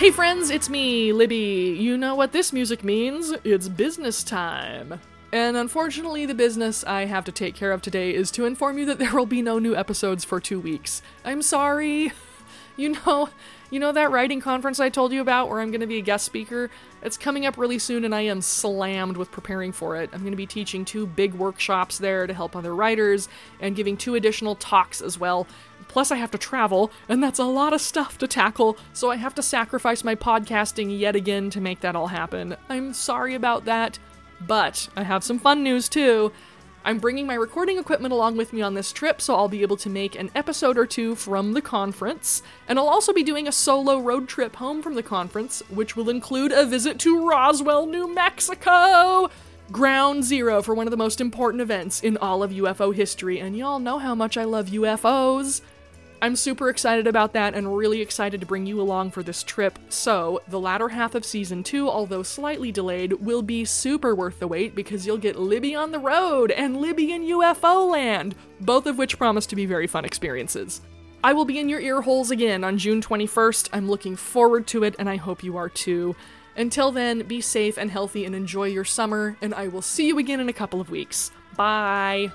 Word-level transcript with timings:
Hey 0.00 0.10
friends, 0.10 0.48
it's 0.48 0.70
me, 0.70 1.10
Libbie. 1.10 1.78
You 1.78 1.98
know 1.98 2.14
what 2.14 2.32
this 2.32 2.54
music 2.54 2.82
means? 2.82 3.34
It's 3.44 3.68
business 3.68 4.24
time. 4.24 4.98
And 5.30 5.58
unfortunately, 5.58 6.24
the 6.24 6.34
business 6.34 6.82
I 6.84 7.04
have 7.04 7.26
to 7.26 7.32
take 7.32 7.54
care 7.54 7.70
of 7.70 7.82
today 7.82 8.14
is 8.14 8.30
to 8.30 8.46
inform 8.46 8.78
you 8.78 8.86
that 8.86 8.98
there 8.98 9.12
will 9.12 9.26
be 9.26 9.42
no 9.42 9.58
new 9.58 9.76
episodes 9.76 10.24
for 10.24 10.40
two 10.40 10.58
weeks. 10.58 11.02
I'm 11.22 11.42
sorry. 11.42 12.12
You 12.76 12.96
know, 13.04 13.28
you 13.70 13.78
know 13.78 13.92
that 13.92 14.10
writing 14.10 14.40
conference 14.40 14.80
I 14.80 14.88
told 14.88 15.12
you 15.12 15.20
about 15.20 15.50
where 15.50 15.60
I'm 15.60 15.70
going 15.70 15.82
to 15.82 15.86
be 15.86 15.98
a 15.98 16.02
guest 16.02 16.24
speaker? 16.24 16.70
It's 17.02 17.18
coming 17.18 17.44
up 17.44 17.58
really 17.58 17.78
soon 17.78 18.06
and 18.06 18.14
I 18.14 18.22
am 18.22 18.40
slammed 18.40 19.18
with 19.18 19.30
preparing 19.30 19.70
for 19.72 19.96
it. 19.96 20.08
I'm 20.14 20.20
going 20.20 20.32
to 20.32 20.36
be 20.36 20.46
teaching 20.46 20.86
two 20.86 21.06
big 21.06 21.34
workshops 21.34 21.98
there 21.98 22.26
to 22.26 22.32
help 22.32 22.56
other 22.56 22.74
writers 22.74 23.28
and 23.60 23.76
giving 23.76 23.98
two 23.98 24.14
additional 24.14 24.54
talks 24.54 25.02
as 25.02 25.18
well. 25.18 25.46
Plus, 25.90 26.12
I 26.12 26.16
have 26.18 26.30
to 26.30 26.38
travel, 26.38 26.92
and 27.08 27.20
that's 27.20 27.40
a 27.40 27.44
lot 27.44 27.72
of 27.72 27.80
stuff 27.80 28.16
to 28.18 28.28
tackle, 28.28 28.78
so 28.92 29.10
I 29.10 29.16
have 29.16 29.34
to 29.34 29.42
sacrifice 29.42 30.04
my 30.04 30.14
podcasting 30.14 30.96
yet 30.96 31.16
again 31.16 31.50
to 31.50 31.60
make 31.60 31.80
that 31.80 31.96
all 31.96 32.06
happen. 32.06 32.56
I'm 32.68 32.92
sorry 32.92 33.34
about 33.34 33.64
that, 33.64 33.98
but 34.46 34.88
I 34.94 35.02
have 35.02 35.24
some 35.24 35.40
fun 35.40 35.64
news 35.64 35.88
too. 35.88 36.30
I'm 36.84 36.98
bringing 36.98 37.26
my 37.26 37.34
recording 37.34 37.76
equipment 37.76 38.12
along 38.12 38.36
with 38.36 38.52
me 38.52 38.62
on 38.62 38.74
this 38.74 38.92
trip, 38.92 39.20
so 39.20 39.34
I'll 39.34 39.48
be 39.48 39.62
able 39.62 39.76
to 39.78 39.90
make 39.90 40.14
an 40.14 40.30
episode 40.32 40.78
or 40.78 40.86
two 40.86 41.16
from 41.16 41.54
the 41.54 41.60
conference. 41.60 42.44
And 42.68 42.78
I'll 42.78 42.88
also 42.88 43.12
be 43.12 43.24
doing 43.24 43.48
a 43.48 43.52
solo 43.52 43.98
road 43.98 44.28
trip 44.28 44.54
home 44.54 44.82
from 44.82 44.94
the 44.94 45.02
conference, 45.02 45.60
which 45.70 45.96
will 45.96 46.08
include 46.08 46.52
a 46.52 46.66
visit 46.66 47.00
to 47.00 47.28
Roswell, 47.28 47.86
New 47.86 48.14
Mexico! 48.14 49.28
Ground 49.72 50.22
zero 50.22 50.62
for 50.62 50.72
one 50.72 50.86
of 50.86 50.92
the 50.92 50.96
most 50.96 51.20
important 51.20 51.62
events 51.62 52.00
in 52.00 52.16
all 52.18 52.44
of 52.44 52.52
UFO 52.52 52.94
history, 52.94 53.40
and 53.40 53.56
y'all 53.56 53.80
know 53.80 53.98
how 53.98 54.14
much 54.14 54.36
I 54.36 54.44
love 54.44 54.66
UFOs. 54.66 55.62
I'm 56.22 56.36
super 56.36 56.68
excited 56.68 57.06
about 57.06 57.32
that 57.32 57.54
and 57.54 57.76
really 57.76 58.02
excited 58.02 58.40
to 58.40 58.46
bring 58.46 58.66
you 58.66 58.80
along 58.80 59.12
for 59.12 59.22
this 59.22 59.42
trip. 59.42 59.78
So, 59.88 60.42
the 60.48 60.60
latter 60.60 60.90
half 60.90 61.14
of 61.14 61.24
season 61.24 61.62
2, 61.62 61.88
although 61.88 62.22
slightly 62.22 62.70
delayed, 62.70 63.14
will 63.14 63.40
be 63.40 63.64
super 63.64 64.14
worth 64.14 64.38
the 64.38 64.46
wait 64.46 64.74
because 64.74 65.06
you'll 65.06 65.16
get 65.16 65.36
Libbie 65.36 65.78
on 65.78 65.92
the 65.92 65.98
road 65.98 66.50
and 66.50 66.76
Libbie 66.76 67.08
in 67.08 67.22
UFO 67.22 67.90
land, 67.90 68.34
both 68.60 68.86
of 68.86 68.98
which 68.98 69.16
promise 69.16 69.46
to 69.46 69.56
be 69.56 69.64
very 69.64 69.86
fun 69.86 70.04
experiences. 70.04 70.82
I 71.24 71.32
will 71.32 71.46
be 71.46 71.58
in 71.58 71.68
your 71.68 71.80
ear 71.80 72.02
holes 72.02 72.30
again 72.30 72.64
on 72.64 72.78
June 72.78 73.00
21st. 73.00 73.70
I'm 73.72 73.88
looking 73.88 74.16
forward 74.16 74.66
to 74.68 74.84
it 74.84 74.96
and 74.98 75.08
I 75.08 75.16
hope 75.16 75.42
you 75.42 75.56
are 75.56 75.68
too. 75.68 76.16
Until 76.56 76.92
then, 76.92 77.22
be 77.22 77.40
safe 77.40 77.78
and 77.78 77.90
healthy 77.90 78.24
and 78.26 78.34
enjoy 78.34 78.64
your 78.64 78.84
summer, 78.84 79.36
and 79.40 79.54
I 79.54 79.68
will 79.68 79.82
see 79.82 80.08
you 80.08 80.18
again 80.18 80.40
in 80.40 80.48
a 80.48 80.52
couple 80.52 80.80
of 80.80 80.90
weeks. 80.90 81.30
Bye. 81.56 82.32